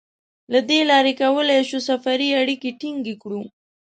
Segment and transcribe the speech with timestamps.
[0.53, 3.41] له دې لارې کولای شو سفري اړیکې ټینګې کړو.